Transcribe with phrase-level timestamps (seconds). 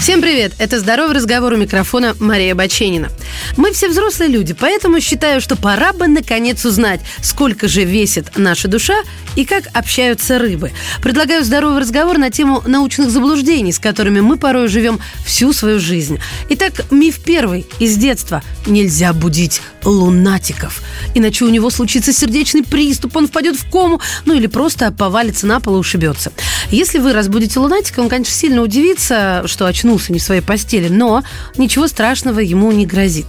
[0.00, 0.52] Всем привет!
[0.58, 3.08] Это «Здоровый разговор» у микрофона Мария Баченина.
[3.56, 8.68] Мы все взрослые люди, поэтому считаю, что пора бы наконец узнать, сколько же весит наша
[8.68, 8.94] душа
[9.36, 10.70] и как общаются рыбы.
[11.02, 16.20] Предлагаю здоровый разговор на тему научных заблуждений, с которыми мы порой живем всю свою жизнь.
[16.50, 18.42] Итак, миф первый из детства.
[18.66, 20.82] Нельзя будить лунатиков.
[21.14, 25.58] Иначе у него случится сердечный приступ, он впадет в кому, ну или просто повалится на
[25.60, 26.32] пол и ушибется.
[26.70, 31.22] Если вы разбудите лунатика, он, конечно, сильно удивится, что очнулся не в своей постели, но
[31.56, 33.26] ничего страшного ему не грозит.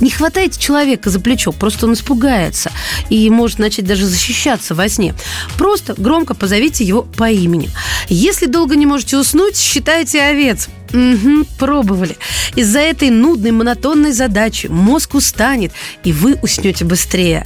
[0.00, 2.70] Не хватайте человека за плечо, просто он испугается
[3.08, 5.14] и может начать даже защищаться во сне.
[5.56, 7.70] Просто громко позовите его по имени.
[8.08, 10.68] Если долго не можете уснуть, считайте овец.
[10.92, 12.16] Угу, пробовали.
[12.56, 15.72] Из-за этой нудной, монотонной задачи мозг устанет,
[16.02, 17.44] и вы уснете быстрее.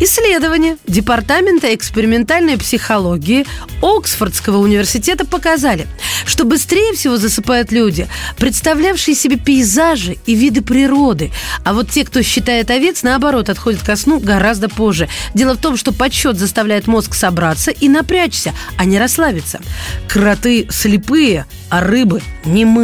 [0.00, 3.46] Исследования Департамента экспериментальной психологии
[3.80, 5.86] Оксфордского университета показали,
[6.26, 11.30] что быстрее всего засыпают люди, представлявшие себе пейзажи и виды природы.
[11.64, 15.08] А вот те, кто считает овец, наоборот, отходят ко сну гораздо позже.
[15.32, 19.60] Дело в том, что подсчет заставляет мозг собраться и напрячься, а не расслабиться.
[20.08, 22.79] Кроты слепые, а рыбы немые.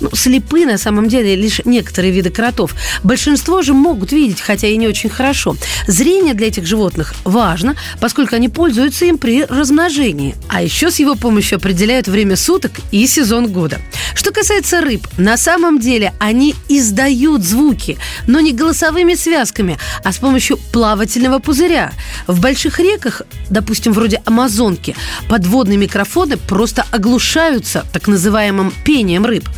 [0.00, 2.74] Ну, слепы на самом деле лишь некоторые виды кротов.
[3.02, 5.56] Большинство же могут видеть, хотя и не очень хорошо.
[5.86, 10.36] Зрение для этих животных важно, поскольку они пользуются им при размножении.
[10.48, 13.80] А еще с его помощью определяют время суток и сезон года.
[14.14, 20.18] Что касается рыб, на самом деле они издают звуки, но не голосовыми связками, а с
[20.18, 21.92] помощью плавательного пузыря.
[22.26, 24.96] В больших реках, допустим, вроде Амазонки,
[25.28, 29.48] подводные микрофоны просто оглушаются так называемым пением рыб.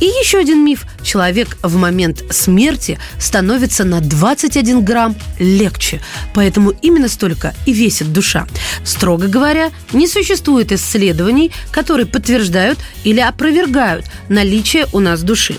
[0.00, 0.86] И еще один миф.
[1.04, 6.00] Человек в момент смерти становится на 21 грамм легче.
[6.32, 8.46] Поэтому именно столько и весит душа.
[8.84, 15.58] Строго говоря, не существует исследований, которые подтверждают или опровергают наличие у нас души.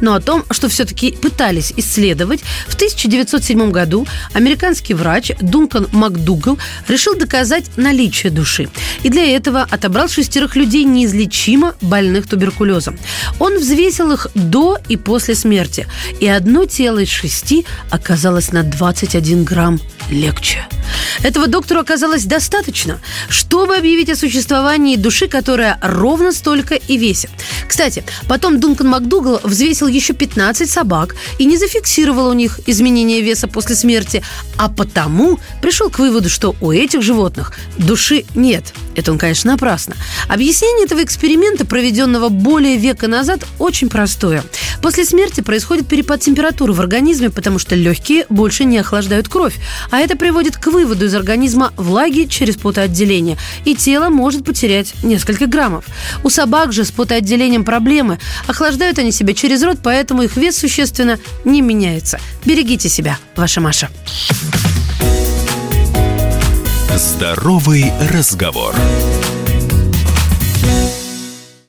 [0.00, 6.58] Но о том, что все-таки пытались исследовать, в 1907 году американский врач Дункан МакДугал
[6.88, 8.68] решил доказать наличие души.
[9.02, 12.98] И для этого отобрал шестерых людей неизлечимо больных туберкулезом.
[13.38, 15.86] Он взвесил их до и после смерти,
[16.20, 20.66] и одно тело из шести оказалось на 21 грамм легче.
[21.22, 27.30] Этого доктору оказалось достаточно, чтобы объявить о существовании души, которая ровно столько и весит.
[27.68, 33.48] Кстати, потом Дункан МакДугал взвесил еще 15 собак и не зафиксировал у них изменения веса
[33.48, 34.22] после смерти,
[34.56, 38.72] а потому пришел к выводу, что у этих животных души нет.
[38.96, 39.94] Это он, конечно, напрасно.
[40.28, 44.42] Объяснение этого эксперимента, проведенного более века назад, очень простое.
[44.82, 49.56] После смерти происходит перепад температуры в организме, потому что легкие больше не охлаждают кровь,
[50.00, 55.84] это приводит к выводу из организма влаги через потоотделение, и тело может потерять несколько граммов.
[56.24, 58.18] У собак же с потоотделением проблемы.
[58.46, 62.18] Охлаждают они себя через рот, поэтому их вес существенно не меняется.
[62.44, 63.90] Берегите себя, ваша Маша.
[66.96, 68.74] Здоровый разговор.